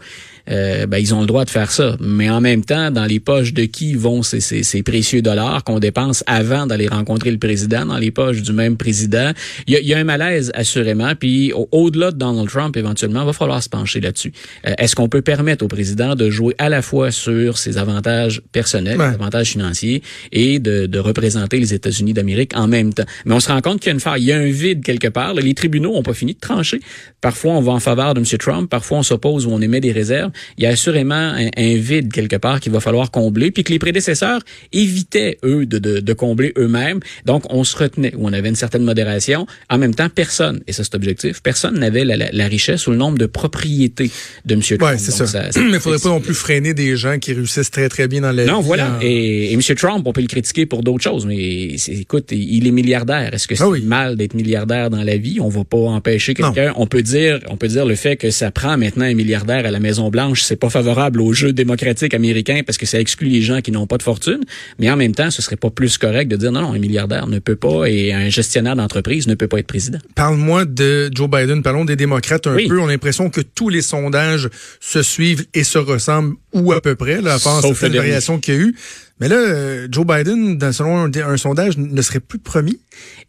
euh, 0.52 0.86
ben, 0.86 1.00
ils 1.00 1.12
ont 1.16 1.22
le 1.22 1.26
droit 1.26 1.44
de 1.44 1.50
faire 1.50 1.72
ça. 1.72 1.98
Mais 2.00 2.30
en 2.30 2.40
même 2.40 2.64
temps, 2.64 2.92
dans 2.92 3.06
les 3.06 3.20
poches 3.20 3.52
de 3.52 3.64
qui 3.64 3.96
vont 3.96 4.22
ces, 4.22 4.42
ces, 4.42 4.84
précieux 4.84 5.24
dollars 5.24 5.64
qu'on 5.64 5.80
dépense 5.80 6.24
avant 6.28 6.68
d'aller 6.68 6.88
rencontrer 6.88 7.32
le 7.32 7.40
président, 7.40 7.88
dans 7.88 7.98
les 7.98 8.12
poches 8.12 8.44
du 8.44 8.54
même 8.54 8.78
président, 8.78 9.32
il 9.66 9.74
y 9.74 9.78
a, 9.78 9.80
y 9.82 9.92
a, 9.96 9.98
un 9.98 10.04
malaise 10.04 10.52
assurément. 10.54 11.16
Puis 11.16 11.52
au-delà 11.72 12.12
de 12.12 12.18
Donald 12.18 12.48
Trump, 12.48 12.78
éventuellement, 12.78 13.24
il 13.24 13.26
va 13.26 13.34
falloir 13.34 13.64
se 13.64 13.70
pencher 13.70 14.02
là-dessus. 14.02 14.34
Euh, 14.68 14.76
est-ce 14.78 14.96
qu'on 14.96 15.10
peut 15.10 15.24
permettre 15.24 15.66
au 15.66 15.68
président 15.68 16.14
de 16.14 16.30
jouer 16.30 16.54
à 16.60 16.70
la 16.70 16.84
fois 16.84 17.10
sur 17.10 17.58
ses 17.58 17.80
avantages 17.80 18.44
personnels, 18.52 18.98
ses 18.98 19.04
avantages 19.04 19.50
financiers, 19.50 20.02
et 20.32 20.60
de, 20.60 20.86
de 20.86 21.00
représenter 21.00 21.60
les 21.60 21.74
États-Unis 21.74 22.14
d'Amérique 22.14 22.56
en 22.56 22.68
même 22.68 22.94
temps? 22.94 23.06
Mais 23.26 23.34
on 23.34 23.40
se 23.40 23.50
rend 23.50 23.62
compte 23.62 23.80
qu'il 23.80 23.88
y 23.88 23.92
a 23.92 23.94
une 23.94 24.00
faille, 24.00 24.22
il 24.22 24.28
y 24.28 24.32
a 24.32 24.38
un 24.38 24.50
vide 24.50 24.84
quelque 24.84 25.08
part. 25.08 25.34
Les 25.34 25.54
tribunaux 25.54 25.96
ont 25.96 26.04
pas 26.04 26.14
fini 26.14 26.34
de 26.34 26.40
trancher. 26.40 26.80
Parfois, 27.20 27.54
on 27.54 27.62
va 27.62 27.74
en 27.74 27.80
faveur 27.80 28.14
de 28.14 28.20
M. 28.20 28.26
Trump, 28.38 28.70
parfois 28.70 29.00
on 29.00 29.04
s'oppose 29.04 29.46
ou 29.46 29.52
on 29.52 29.62
émet 29.62 29.80
des 29.80 29.92
réserves 29.92 30.32
il 30.58 30.64
y 30.64 30.68
a 30.68 30.70
assurément 30.70 31.34
un, 31.58 31.76
vide 31.76 32.12
quelque 32.12 32.36
part 32.36 32.60
qu'il 32.60 32.72
va 32.72 32.80
falloir 32.80 33.12
combler, 33.12 33.52
puis 33.52 33.64
que 33.64 33.72
les 33.72 33.80
prédécesseurs 33.80 34.42
évitaient, 34.72 35.38
eux, 35.44 35.66
de, 35.66 35.80
de, 35.80 36.00
de 36.00 36.14
combler 36.14 36.54
eux-mêmes. 36.58 37.00
Donc, 37.26 37.44
on 37.50 37.64
se 37.64 37.76
retenait, 37.78 38.14
où 38.16 38.28
on 38.28 38.34
avait 38.34 38.50
une 38.50 38.56
certaine 38.56 38.84
modération. 38.84 39.48
En 39.70 39.78
même 39.78 39.96
temps, 39.96 40.10
personne, 40.10 40.62
et 40.68 40.74
ça 40.74 40.84
c'est 40.84 40.96
objectif, 40.96 41.42
personne 41.42 41.80
n'avait 41.80 42.06
la, 42.06 42.18
la, 42.18 42.48
richesse 42.48 42.88
ou 42.88 42.92
le 42.92 42.98
nombre 42.98 43.18
de 43.18 43.26
propriétés 43.26 44.12
de 44.46 44.56
M. 44.56 44.62
Trump. 44.62 44.82
Ouais, 44.82 44.98
c'est 44.98 45.12
ça. 45.12 45.50
Mais 45.56 45.74
il 45.74 45.80
faudrait 45.80 46.00
pas 46.00 46.10
non 46.10 46.22
plus 46.22 46.34
freiner 46.34 46.74
des 46.74 46.98
gens 46.98 47.18
qui 47.20 47.34
réussissent 47.34 47.72
très, 47.72 47.90
très 47.90 48.08
bien 48.08 48.22
dans 48.22 48.32
la 48.32 48.41
Non, 48.46 48.62
voilà. 48.62 48.98
Et, 49.02 49.52
et, 49.52 49.54
M. 49.54 49.62
Trump, 49.76 50.04
on 50.06 50.14
peut 50.14 50.22
le 50.22 50.28
critiquer 50.28 50.66
pour 50.66 50.84
d'autres 50.84 51.04
choses, 51.04 51.26
mais 51.26 51.76
écoute, 51.88 52.32
il 52.32 52.68
est 52.68 52.72
milliardaire. 52.72 53.34
Est-ce 53.34 53.48
que 53.48 53.56
c'est 53.56 53.64
ah 53.64 53.72
mal 53.84 54.16
d'être 54.16 54.34
milliardaire 54.34 54.90
dans 54.90 55.04
la 55.04 55.18
vie? 55.18 55.40
On 55.40 55.50
va 55.50 55.64
pas 55.64 55.78
empêcher 55.78 56.34
quelqu'un. 56.34 56.74
On 56.76 56.88
peut 56.88 57.02
dire, 57.02 57.40
on 57.50 57.58
peut 57.58 57.68
dire 57.68 57.86
le 57.86 57.96
fait 57.96 58.16
que 58.16 58.32
ça 58.32 58.52
prend 58.52 58.78
maintenant 58.78 59.06
un 59.06 59.14
milliardaire 59.14 59.66
à 59.66 59.72
la 59.72 59.80
Maison 59.80 60.10
Blanche, 60.10 60.42
c'est 60.42 60.56
pas 60.56 60.70
favorable 60.70 61.22
au 61.22 61.34
jeu 61.34 61.54
démocratique 61.54 62.14
américain 62.14 62.62
parce 62.66 62.78
que 62.78 62.86
ça 62.86 63.00
exclut 63.00 63.30
les 63.30 63.42
gens 63.42 63.62
qui 63.62 63.72
n'ont 63.72 63.88
pas 63.88 63.98
de 63.98 64.04
fortune. 64.04 64.42
Mais 64.80 64.90
en 64.90 64.98
même 64.98 65.14
temps, 65.14 65.32
ce 65.32 65.42
serait 65.42 65.56
pas 65.56 65.70
plus 65.70 65.98
correct 65.98 66.30
de 66.30 66.36
dire 66.36 66.52
non, 66.52 66.62
non, 66.62 66.74
un 66.74 66.80
milliardaire 66.80 67.28
ne 67.28 67.40
peut 67.40 67.56
pas 67.56 67.86
et 67.86 68.14
un 68.14 68.30
gestionnaire 68.30 68.76
d'entreprise 68.76 69.28
ne 69.28 69.36
peut 69.36 69.48
pas 69.48 69.60
être 69.60 69.68
président. 69.68 70.00
Parle-moi 70.16 70.66
de 70.66 71.10
Joe 71.14 71.30
Biden. 71.30 71.64
Parlons 71.64 71.86
des 71.86 71.96
démocrates 71.96 72.48
un 72.48 72.56
peu. 72.56 72.80
On 72.80 72.88
a 72.88 72.92
l'impression 72.92 73.30
que 73.30 73.42
tous 73.42 73.70
les 73.70 73.82
sondages 73.82 74.50
se 74.80 75.02
suivent 75.04 75.46
et 75.54 75.64
se 75.64 75.78
ressemblent 75.78 76.36
ou 76.54 76.74
à 76.74 76.82
peu 76.82 76.96
près, 76.96 77.22
là, 77.22 77.36
à 77.36 77.40
part 77.40 77.62
certaines 77.62 77.94
variations 77.94 78.31
qu'il 78.40 78.54
y 78.54 78.58
a 78.58 78.60
eu. 78.62 78.76
Mais 79.22 79.28
là, 79.28 79.36
euh, 79.36 79.88
Joe 79.92 80.04
Biden, 80.04 80.60
selon 80.74 81.06
un, 81.06 81.38
sondage, 81.38 81.78
ne 81.78 82.02
serait 82.02 82.20
plus 82.20 82.40
premier. 82.40 82.80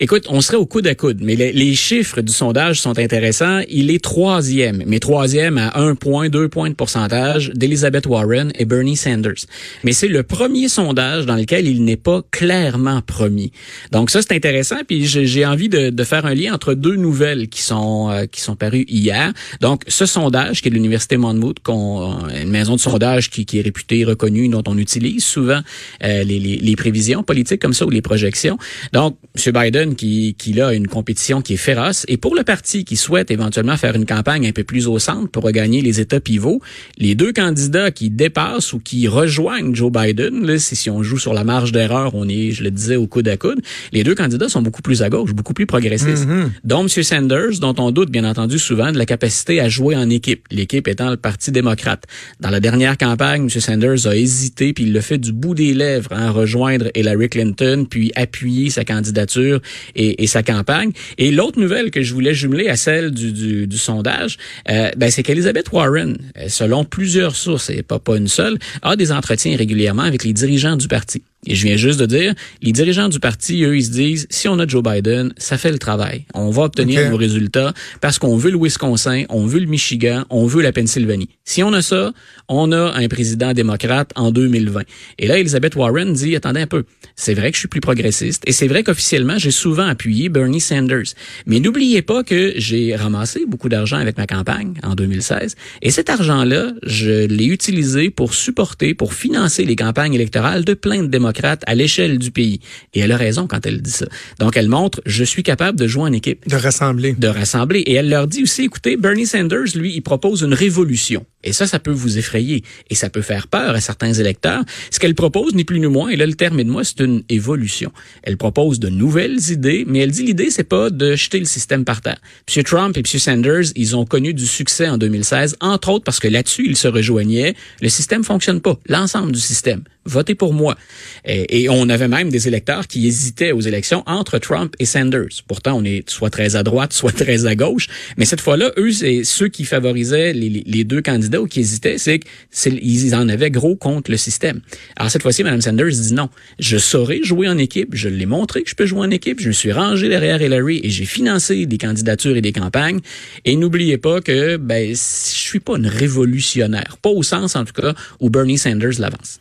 Écoute, 0.01 0.25
on 0.31 0.41
serait 0.41 0.57
au 0.57 0.65
coude 0.65 0.87
à 0.87 0.95
coude, 0.95 1.19
mais 1.21 1.37
les, 1.37 1.75
chiffres 1.75 2.23
du 2.23 2.33
sondage 2.33 2.81
sont 2.81 2.99
intéressants. 2.99 3.61
Il 3.69 3.91
est 3.91 4.03
troisième, 4.03 4.83
mais 4.87 5.01
troisième 5.01 5.59
à 5.59 5.79
un 5.79 5.95
point, 5.95 6.31
deux 6.31 6.49
points 6.49 6.71
de 6.71 6.75
pourcentage 6.75 7.51
d'Elizabeth 7.55 8.07
Warren 8.07 8.53
et 8.59 8.65
Bernie 8.65 8.97
Sanders. 8.97 9.45
Mais 9.85 9.93
c'est 9.93 10.09
le 10.09 10.23
premier 10.23 10.69
sondage 10.69 11.27
dans 11.27 11.37
lequel 11.37 11.67
il 11.67 11.85
n'est 11.85 11.97
pas 11.97 12.23
clairement 12.31 13.03
premier. 13.03 13.53
Donc 13.91 14.11
ça, 14.11 14.23
c'est 14.23 14.33
intéressant. 14.33 14.77
Puis 14.89 15.05
j'ai 15.05 15.45
envie 15.45 15.69
de, 15.69 15.91
de, 15.91 16.05
faire 16.05 16.25
un 16.25 16.35
lien 16.35 16.55
entre 16.55 16.73
deux 16.73 16.97
nouvelles 16.97 17.49
qui 17.49 17.61
sont 17.61 18.11
euh, 18.11 18.25
qui 18.25 18.41
sont 18.41 18.57
parues 18.57 18.87
hier. 18.89 19.33
Donc 19.61 19.83
ce 19.89 20.07
sondage 20.07 20.63
qui 20.63 20.69
est 20.69 20.73
l'université 20.73 21.19
Monmouth, 21.19 21.59
une 21.69 22.51
maison 22.51 22.77
de 22.77 22.81
sondage 22.81 23.29
qui, 23.29 23.45
qui 23.45 23.59
est 23.59 23.63
réputée, 23.63 24.05
reconnue, 24.05 24.49
dont 24.49 24.65
on 24.67 24.79
utilise 24.79 25.25
souvent 25.25 25.53
euh, 25.53 25.61
les, 26.01 26.25
les, 26.25 26.57
les, 26.57 26.77
prévisions 26.77 27.23
politiques 27.23 27.61
comme 27.61 27.73
ça 27.73 27.87
ou 27.87 27.91
les 27.91 28.03
projections. 28.03 28.59
Donc, 28.93 29.17
M. 29.37 29.53
Biden 29.53 29.95
qui, 29.95 30.35
qui 30.39 30.61
a 30.61 30.73
une 30.73 30.89
compétition 30.89 31.43
qui 31.43 31.55
est 31.55 31.65
féroce. 31.69 32.05
Et 32.09 32.17
pour 32.17 32.35
le 32.35 32.43
parti 32.43 32.85
qui 32.85 32.97
souhaite 32.97 33.31
éventuellement 33.31 33.77
faire 33.77 33.95
une 33.95 34.07
campagne 34.07 34.47
un 34.47 34.53
peu 34.53 34.65
plus 34.65 34.87
au 34.87 34.99
centre 34.99 35.31
pour 35.31 35.45
regagner 35.45 35.81
les 35.81 36.01
États 36.01 36.21
pivots, 36.21 36.61
les 36.99 37.15
deux 37.15 37.33
candidats 37.33 37.91
qui 37.91 38.11
dépassent 38.11 38.73
ou 38.73 38.81
qui 38.81 39.09
rejoignent 39.09 39.75
Joe 39.75 39.93
Biden, 39.93 40.47
là, 40.47 40.59
si, 40.59 40.77
si 40.77 40.91
on 40.91 41.03
joue 41.03 41.19
sur 41.19 41.35
la 41.35 41.45
marge 41.45 41.73
d'erreur, 41.73 42.15
on 42.15 42.29
est, 42.29 42.51
je 42.51 42.63
le 42.63 42.71
disais, 42.71 42.97
au 42.97 43.07
coude 43.07 43.29
à 43.29 43.37
coude, 43.37 43.61
les 43.93 44.05
deux 44.05 44.15
candidats 44.15 44.49
sont 44.49 44.63
beaucoup 44.63 44.83
plus 44.83 45.03
à 45.03 45.09
gauche, 45.09 45.33
beaucoup 45.33 45.55
plus 45.55 45.67
progressistes. 45.67 46.27
Mm 46.27 46.43
-hmm. 46.43 46.49
Dont 46.65 46.83
M. 46.83 47.03
Sanders, 47.03 47.59
dont 47.61 47.75
on 47.79 47.91
doute 47.91 48.11
bien 48.11 48.25
entendu 48.25 48.59
souvent 48.59 48.91
de 48.93 48.99
la 48.99 49.07
capacité 49.07 49.61
à 49.61 49.69
jouer 49.69 49.95
en 49.97 50.09
équipe, 50.11 50.43
l'équipe 50.51 50.87
étant 50.89 51.11
le 51.11 51.17
Parti 51.17 51.53
démocrate. 51.53 52.05
Dans 52.41 52.51
la 52.51 52.61
dernière 52.61 52.97
campagne, 52.99 53.43
M. 53.43 53.49
Sanders 53.49 54.07
a 54.07 54.15
hésité, 54.17 54.73
puis 54.73 54.85
il 54.85 54.93
le 54.93 55.01
fait 55.01 55.19
du 55.19 55.33
bout 55.33 55.55
des 55.55 55.62
lèvres 55.73 56.13
à 56.13 56.31
rejoindre 56.31 56.91
Hillary 56.95 57.29
Clinton, 57.29 57.87
puis 57.89 58.13
appuyer 58.17 58.71
sa 58.71 58.85
candidature 58.85 59.61
et, 59.95 60.27
sa 60.27 60.43
campagne. 60.43 60.93
Et 61.19 61.31
l'autre 61.31 61.61
nouvelle 61.61 61.91
que 61.91 62.03
je 62.03 62.13
voulais 62.15 62.35
jumeler 62.35 62.69
à 62.69 62.77
celle 62.77 63.11
du 63.13 63.79
sondage, 63.79 64.39
euh, 64.69 64.91
ben, 64.97 65.11
c'est 65.11 65.23
qu'Elizabeth 65.23 65.71
Warren, 65.73 66.17
euh, 66.39 66.49
selon 66.49 66.85
plusieurs 66.85 67.37
sources, 67.37 67.71
et 67.71 67.83
pas, 67.83 67.99
pas 67.99 68.17
une 68.17 68.29
seule, 68.29 68.59
a 68.83 68.97
des 68.97 69.13
entretiens 69.13 69.57
régulièrement 69.57 70.03
avec 70.03 70.25
les 70.25 70.33
dirigeants 70.33 70.77
du 70.77 70.89
parti. 70.89 71.23
Et 71.45 71.57
je 71.57 71.67
viens 71.67 71.77
juste 71.77 71.99
de 71.99 72.07
dire, 72.07 72.35
les 72.63 72.71
dirigeants 72.71 73.09
du 73.09 73.19
parti, 73.19 73.65
eux, 73.65 73.77
ils 73.77 73.87
se 73.87 73.91
disent, 73.91 74.29
si 74.31 74.47
on 74.47 74.61
a 74.61 74.67
Joe 74.67 74.81
Biden, 74.81 75.35
ça 75.39 75.59
fait 75.59 75.73
le 75.73 75.79
travail. 75.79 76.25
On 76.35 76.51
va 76.51 76.63
obtenir 76.63 77.01
okay. 77.01 77.11
nos 77.11 77.17
résultats 77.17 77.73
parce 78.01 78.21
qu'on 78.21 78.37
veut 78.37 78.53
le 78.53 78.59
Wisconsin, 78.59 79.25
on 79.29 79.45
veut 79.47 79.59
le 79.59 79.67
Michigan, 79.67 80.25
on 80.31 80.47
veut 80.47 80.63
la 80.63 80.71
Pennsylvanie. 80.71 81.31
Si 81.45 81.65
on 81.65 81.73
a 81.73 81.83
ça, 81.83 82.13
on 82.49 82.71
a 82.71 82.93
un 82.95 83.09
président 83.09 83.55
démocrate 83.55 84.13
en 84.15 84.31
2020. 84.31 84.83
Et 85.19 85.27
là, 85.27 85.37
Elizabeth 85.39 85.75
Warren 85.75 86.13
dit, 86.13 86.37
attendez 86.37 86.61
un 86.61 86.69
peu, 86.69 86.85
c'est 87.17 87.35
vrai 87.35 87.51
que 87.51 87.57
je 87.57 87.61
suis 87.61 87.69
plus 87.69 87.81
progressiste 87.81 88.45
et 88.47 88.53
c'est 88.53 88.69
vrai 88.69 88.85
qu'officiellement, 88.85 89.37
j'ai 89.37 89.51
souvent 89.51 89.87
appuyé 89.87 90.29
Bernie 90.29 90.61
Sanders. 90.61 91.15
Mais 91.47 91.59
n'oubliez 91.59 92.03
pas 92.03 92.23
que 92.23 92.53
j'ai 92.55 92.95
ramassé 92.95 93.47
beaucoup 93.49 93.69
d'argent 93.69 93.97
avec 93.97 94.17
ma 94.17 94.29
campagne 94.29 94.75
en 94.85 94.95
2016 94.95 95.57
et 95.83 95.91
cet 95.91 96.09
argent-là, 96.09 96.73
je 96.85 97.27
l'ai 97.27 97.47
utilisé 97.47 98.11
pour 98.11 98.35
supporter, 98.35 98.95
pour 98.95 99.13
financer 99.13 99.65
les 99.65 99.75
campagnes 99.75 100.15
électorales 100.15 100.65
de 100.65 100.75
plein 100.75 101.03
de 101.03 101.09
démocrates 101.09 101.32
à 101.67 101.75
l'échelle 101.75 102.19
du 102.19 102.31
pays. 102.31 102.61
Et 102.95 103.01
elle 103.01 103.13
a 103.13 103.17
raison 103.17 103.47
quand 103.47 103.65
elle 103.67 103.83
dit 103.83 103.91
ça. 103.91 104.07
Donc, 104.39 104.57
elle 104.57 104.69
montre, 104.69 105.01
je 105.07 105.25
suis 105.25 105.43
capable 105.43 105.79
de 105.79 105.87
jouer 105.87 106.05
en 106.05 106.13
équipe. 106.13 106.49
De 106.49 106.57
rassembler. 106.57 107.13
De 107.13 107.29
rassembler. 107.29 107.81
Et 107.81 107.95
elle 107.95 108.09
leur 108.09 108.27
dit 108.27 108.43
aussi, 108.43 108.65
écoutez, 108.65 108.97
Bernie 108.97 109.27
Sanders, 109.27 109.75
lui, 109.75 109.95
il 109.95 110.03
propose 110.03 110.43
une 110.43 110.55
révolution. 110.55 111.25
Et 111.45 111.53
ça, 111.53 111.67
ça 111.67 111.79
peut 111.79 111.91
vous 111.91 112.19
effrayer. 112.19 112.63
Et 112.91 112.95
ça 112.95 113.11
peut 113.11 113.23
faire 113.23 113.49
peur 113.49 113.75
à 113.75 113.81
certains 113.81 114.13
électeurs. 114.13 114.63
Ce 114.91 114.99
qu'elle 114.99 115.15
propose, 115.15 115.55
ni 115.55 115.65
plus 115.65 115.81
ni 115.81 115.87
moins, 115.87 116.09
et 116.09 116.17
là, 116.17 116.27
le 116.27 116.35
terme 116.35 116.61
est 116.61 116.65
de 116.65 116.71
moi, 116.71 116.85
c'est 116.85 117.01
une 117.01 117.23
évolution. 117.29 117.93
Elle 118.23 118.37
propose 118.37 118.79
de 118.79 118.89
nouvelles 118.89 119.51
idées, 119.51 119.85
mais 119.87 120.01
elle 120.01 120.11
dit 120.11 120.23
l'idée, 120.23 120.51
c'est 120.51 120.65
pas 120.65 120.91
de 120.91 121.15
jeter 121.17 121.39
le 121.39 121.45
système 121.45 121.85
par 121.85 122.01
terre. 122.01 122.19
M. 122.55 122.63
Trump 122.65 122.97
et 122.97 123.01
M. 123.01 123.07
Sanders, 123.07 123.73
ils 123.77 123.97
ont 123.97 124.05
connu 124.05 124.35
du 124.35 124.47
succès 124.47 124.89
en 124.89 124.99
2016, 124.99 125.57
entre 125.61 125.91
autres 125.91 126.05
parce 126.05 126.21
que 126.21 126.29
là-dessus, 126.29 126.67
ils 126.67 126.77
se 126.77 126.89
rejoignaient. 126.89 127.55
Le 127.81 127.89
système 127.89 128.25
fonctionne 128.25 128.61
pas. 128.61 128.79
L'ensemble 128.87 129.33
du 129.33 129.41
système. 129.41 129.83
Votez 130.05 130.35
pour 130.35 130.53
moi. 130.53 130.77
Et, 131.25 131.69
on 131.69 131.89
avait 131.89 132.09
même 132.09 132.29
des 132.29 132.49
électeurs 132.49 132.89
qui 132.89 133.07
hésitaient 133.07 133.53
aux 133.53 133.61
élections 133.61 134.03
entre 134.07 134.39
Trump 134.39 134.75
et 134.81 134.85
Sanders. 134.85 135.29
Pourtant, 135.47 135.79
on 135.79 135.85
est 135.85 136.09
soit 136.11 136.31
très 136.31 136.57
à 136.57 136.65
droite, 136.65 136.93
soit 137.03 137.13
très 137.13 137.47
à 137.47 137.55
gauche. 137.55 137.87
Mais 138.17 138.25
cette 138.25 138.41
fois-là, 138.41 138.73
eux, 138.79 138.91
c'est 138.91 139.23
ceux 139.23 139.49
qui 139.49 139.65
favorisaient 139.65 140.33
les 140.33 140.85
deux 140.85 141.03
candidats 141.03 141.32
qui 141.49 141.61
hésitaient, 141.61 141.99
c'est 141.99 142.21
qu'ils 142.51 143.15
en 143.15 143.29
avaient 143.29 143.51
gros 143.51 143.77
contre 143.77 144.11
le 144.11 144.17
système. 144.17 144.61
Alors 144.97 145.11
cette 145.11 145.23
fois-ci, 145.23 145.43
Mme 145.43 145.61
Sanders 145.61 145.91
dit 145.91 146.15
non. 146.15 146.29
Je 146.59 146.79
saurais 146.79 147.21
jouer 147.23 147.49
en 147.49 147.59
équipe. 147.59 147.91
Je 147.95 148.09
l'ai 148.09 148.27
montré 148.27 148.63
que 148.63 148.71
je 148.71 148.75
peux 148.75 148.87
jouer 148.87 149.01
en 149.01 149.11
équipe. 149.11 149.41
Je 149.41 149.49
me 149.49 149.53
suis 149.53 149.73
rangé 149.73 150.09
derrière 150.09 150.41
Hillary 150.41 150.81
et 150.83 150.91
j'ai 150.91 151.05
financé 151.05 151.67
des 151.67 151.79
candidatures 151.79 152.37
et 152.37 152.41
des 152.41 152.53
campagnes. 152.53 153.01
Et 153.45 153.57
n'oubliez 153.57 153.99
pas 153.99 154.21
que 154.21 154.57
ben, 154.57 154.91
je 154.91 154.95
suis 154.95 155.61
pas 155.61 155.77
une 155.77 155.87
révolutionnaire. 155.87 156.97
Pas 157.01 157.11
au 157.11 157.23
sens, 157.23 157.57
en 157.57 157.65
tout 157.65 157.73
cas, 157.73 157.95
où 158.21 158.31
Bernie 158.31 158.59
Sanders 158.59 158.99
l'avance. 158.99 159.41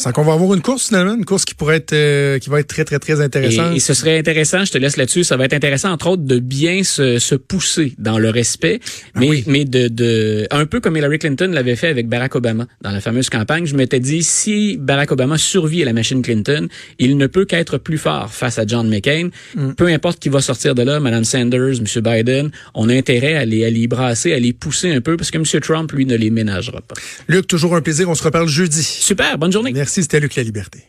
Sent 0.00 0.12
qu'on 0.12 0.22
va 0.22 0.32
avoir 0.32 0.54
une 0.54 0.62
course 0.62 0.88
finalement, 0.88 1.14
une 1.14 1.26
course 1.26 1.44
qui 1.44 1.54
pourrait 1.54 1.76
être 1.76 1.92
euh, 1.92 2.38
qui 2.38 2.48
va 2.48 2.60
être 2.60 2.68
très 2.68 2.86
très 2.86 2.98
très 2.98 3.20
intéressante. 3.20 3.74
Et, 3.74 3.76
et, 3.76 3.80
ce 3.80 3.92
serait 3.92 4.18
intéressant, 4.18 4.64
je 4.64 4.72
te 4.72 4.78
laisse 4.78 4.96
là-dessus, 4.96 5.24
ça 5.24 5.36
va 5.36 5.44
être 5.44 5.52
intéressant 5.52 5.90
entre 5.90 6.06
autres 6.06 6.22
de 6.22 6.38
bien 6.38 6.82
se, 6.84 7.18
se 7.18 7.34
pousser 7.34 7.92
dans 7.98 8.18
le 8.18 8.30
respect, 8.30 8.80
mais 9.14 9.26
ah 9.26 9.30
oui. 9.30 9.44
mais 9.46 9.64
de, 9.66 9.88
de 9.88 10.46
un 10.50 10.64
peu 10.64 10.80
comme 10.80 10.96
Hillary 10.96 11.18
Clinton 11.18 11.50
l'avait 11.52 11.76
fait 11.76 11.88
avec 11.88 12.08
Barack 12.08 12.34
Obama 12.34 12.66
dans 12.80 12.92
la 12.92 13.02
fameuse 13.02 13.28
campagne, 13.28 13.66
je 13.66 13.76
m'étais 13.76 14.00
dit 14.00 14.22
si 14.22 14.78
Barack 14.78 15.12
Obama 15.12 15.36
survit 15.36 15.82
à 15.82 15.84
la 15.84 15.92
machine 15.92 16.22
Clinton, 16.22 16.68
il 16.98 17.18
ne 17.18 17.26
peut 17.26 17.44
qu'être 17.44 17.76
plus 17.76 17.98
fort 17.98 18.32
face 18.32 18.58
à 18.58 18.66
John 18.66 18.88
McCain. 18.88 19.28
Mm. 19.54 19.72
Peu 19.72 19.88
importe 19.88 20.18
qui 20.18 20.30
va 20.30 20.40
sortir 20.40 20.74
de 20.74 20.82
là, 20.82 20.98
Mme 21.00 21.24
Sanders, 21.24 21.78
M. 21.78 21.84
Biden, 22.02 22.50
on 22.74 22.88
a 22.88 22.94
intérêt 22.94 23.34
à 23.34 23.44
les, 23.44 23.66
à 23.66 23.70
les 23.70 23.86
brasser, 23.86 24.32
à 24.32 24.38
les 24.38 24.54
pousser 24.54 24.92
un 24.92 25.02
peu 25.02 25.18
parce 25.18 25.30
que 25.30 25.36
M. 25.36 25.60
Trump 25.60 25.92
lui 25.92 26.06
ne 26.06 26.16
les 26.16 26.30
ménagera 26.30 26.80
pas. 26.80 26.94
Luc, 27.28 27.46
toujours 27.46 27.76
un 27.76 27.82
plaisir, 27.82 28.08
on 28.08 28.14
se 28.14 28.22
reparle 28.22 28.48
jeudi. 28.48 28.82
Super, 28.82 29.36
bonne 29.36 29.52
journée. 29.52 29.72
Merci, 29.90 30.02
c'était 30.02 30.20
Luc 30.20 30.36
La 30.36 30.44
Liberté. 30.44 30.84